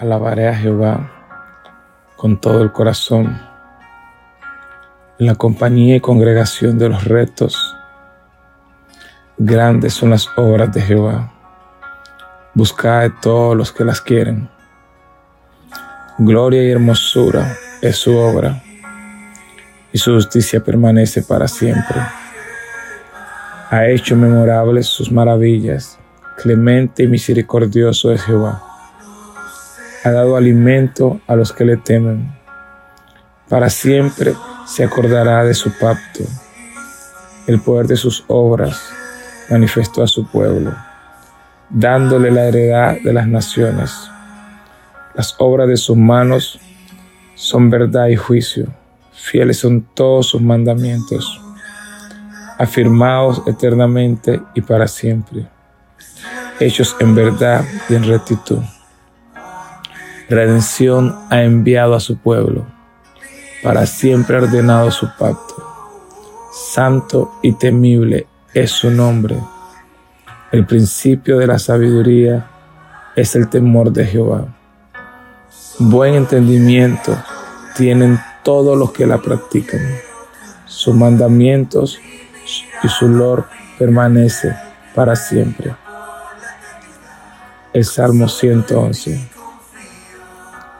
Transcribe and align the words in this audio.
Alabaré 0.00 0.48
a 0.48 0.54
Jehová 0.54 1.10
con 2.16 2.40
todo 2.40 2.62
el 2.62 2.72
corazón, 2.72 3.38
en 5.18 5.26
la 5.26 5.34
compañía 5.34 5.96
y 5.96 6.00
congregación 6.00 6.78
de 6.78 6.88
los 6.88 7.04
rectos. 7.04 7.76
Grandes 9.36 9.92
son 9.92 10.08
las 10.08 10.26
obras 10.38 10.72
de 10.72 10.80
Jehová. 10.80 11.30
Buscad 12.54 13.10
todos 13.20 13.54
los 13.54 13.72
que 13.72 13.84
las 13.84 14.00
quieren. 14.00 14.48
Gloria 16.16 16.64
y 16.64 16.70
hermosura 16.70 17.54
es 17.82 17.96
su 17.96 18.16
obra, 18.16 18.62
y 19.92 19.98
su 19.98 20.14
justicia 20.14 20.64
permanece 20.64 21.20
para 21.20 21.46
siempre. 21.46 22.00
Ha 23.68 23.86
hecho 23.88 24.16
memorables 24.16 24.86
sus 24.86 25.12
maravillas. 25.12 25.98
Clemente 26.38 27.02
y 27.02 27.06
misericordioso 27.06 28.10
es 28.10 28.22
Jehová 28.22 28.69
ha 30.04 30.10
dado 30.10 30.36
alimento 30.36 31.20
a 31.26 31.36
los 31.36 31.52
que 31.52 31.64
le 31.64 31.76
temen. 31.76 32.32
Para 33.48 33.68
siempre 33.68 34.34
se 34.66 34.84
acordará 34.84 35.44
de 35.44 35.54
su 35.54 35.72
pacto. 35.78 36.24
El 37.46 37.60
poder 37.60 37.86
de 37.86 37.96
sus 37.96 38.24
obras 38.28 38.90
manifestó 39.50 40.02
a 40.02 40.06
su 40.06 40.26
pueblo, 40.26 40.74
dándole 41.68 42.30
la 42.30 42.44
heredad 42.44 42.96
de 43.02 43.12
las 43.12 43.26
naciones. 43.26 43.92
Las 45.14 45.34
obras 45.38 45.68
de 45.68 45.76
sus 45.76 45.96
manos 45.96 46.60
son 47.34 47.68
verdad 47.68 48.06
y 48.08 48.16
juicio. 48.16 48.68
Fieles 49.12 49.58
son 49.58 49.82
todos 49.94 50.28
sus 50.28 50.40
mandamientos, 50.40 51.40
afirmados 52.58 53.42
eternamente 53.46 54.40
y 54.54 54.62
para 54.62 54.88
siempre, 54.88 55.46
hechos 56.58 56.96
en 57.00 57.14
verdad 57.14 57.64
y 57.88 57.96
en 57.96 58.04
rectitud 58.04 58.60
redención 60.30 61.18
ha 61.28 61.42
enviado 61.42 61.94
a 61.96 62.00
su 62.00 62.16
pueblo, 62.16 62.64
para 63.64 63.84
siempre 63.84 64.36
ha 64.36 64.42
ordenado 64.42 64.90
su 64.92 65.08
pacto. 65.18 65.66
Santo 66.52 67.32
y 67.42 67.52
temible 67.52 68.28
es 68.54 68.70
su 68.70 68.90
nombre. 68.90 69.36
El 70.52 70.66
principio 70.66 71.36
de 71.38 71.48
la 71.48 71.58
sabiduría 71.58 72.48
es 73.16 73.34
el 73.34 73.48
temor 73.48 73.92
de 73.92 74.06
Jehová. 74.06 74.46
Buen 75.80 76.14
entendimiento 76.14 77.16
tienen 77.76 78.20
todos 78.44 78.78
los 78.78 78.92
que 78.92 79.06
la 79.06 79.18
practican. 79.18 79.80
Sus 80.64 80.94
mandamientos 80.94 81.98
y 82.84 82.88
su 82.88 83.08
lor 83.08 83.46
permanece 83.78 84.54
para 84.94 85.16
siempre. 85.16 85.74
El 87.72 87.84
Salmo 87.84 88.28
111 88.28 89.39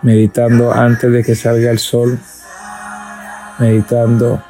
meditando 0.03 0.73
antes 0.73 1.13
de 1.13 1.23
que 1.23 1.35
salga 1.35 1.71
el 1.71 1.79
sol, 1.79 2.19
meditando 3.59 4.43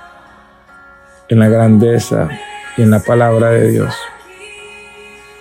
en 1.28 1.38
la 1.38 1.48
grandeza 1.48 2.28
y 2.76 2.82
en 2.82 2.90
la 2.90 3.00
palabra 3.00 3.50
de 3.50 3.70
Dios. 3.70 3.94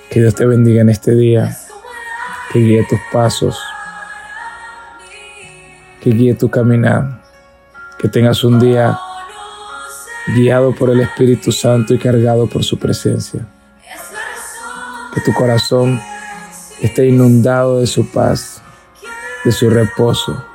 Que 0.09 0.21
Dios 0.21 0.33
te 0.35 0.45
bendiga 0.45 0.81
en 0.81 0.89
este 0.89 1.13
día, 1.13 1.55
que 2.51 2.59
guíe 2.59 2.85
tus 2.89 2.99
pasos, 3.11 3.59
que 6.01 6.09
guíe 6.09 6.33
tu 6.33 6.49
caminar, 6.49 7.21
que 7.99 8.07
tengas 8.07 8.43
un 8.43 8.59
día 8.59 8.97
guiado 10.35 10.73
por 10.73 10.89
el 10.89 11.01
Espíritu 11.01 11.51
Santo 11.51 11.93
y 11.93 11.99
cargado 11.99 12.47
por 12.47 12.63
su 12.63 12.79
presencia. 12.79 13.41
Que 15.13 15.21
tu 15.21 15.33
corazón 15.33 15.99
esté 16.81 17.07
inundado 17.07 17.79
de 17.79 17.87
su 17.87 18.09
paz 18.09 18.61
de 19.43 19.51
su 19.51 19.69
reposo, 19.69 20.45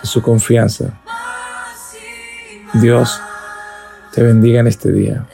de 0.00 0.08
su 0.08 0.22
confianza. 0.22 0.86
Dios 2.74 3.20
te 4.12 4.22
bendiga 4.22 4.60
en 4.60 4.66
este 4.66 4.90
día. 4.90 5.26